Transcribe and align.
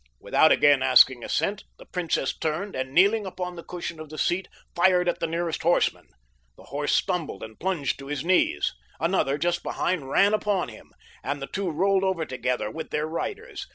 Without 0.19 0.51
again 0.51 0.81
asking 0.81 1.23
assent 1.23 1.63
the 1.77 1.85
princess 1.85 2.35
turned 2.35 2.75
and, 2.75 2.91
kneeling 2.91 3.23
upon 3.27 3.55
the 3.55 3.63
cushion 3.63 3.99
of 3.99 4.09
the 4.09 4.17
seat, 4.17 4.47
fired 4.73 5.07
at 5.07 5.19
the 5.19 5.27
nearest 5.27 5.61
horseman. 5.61 6.07
The 6.57 6.63
horse 6.63 6.95
stumbled 6.95 7.43
and 7.43 7.59
plunged 7.59 7.99
to 7.99 8.07
his 8.07 8.25
knees. 8.25 8.73
Another, 8.99 9.37
just 9.37 9.61
behind, 9.61 10.09
ran 10.09 10.33
upon 10.33 10.69
him, 10.69 10.89
and 11.23 11.39
the 11.39 11.45
two 11.45 11.69
rolled 11.69 12.03
over 12.03 12.25
together 12.25 12.71
with 12.71 12.89
their 12.89 13.05
riders. 13.05 13.67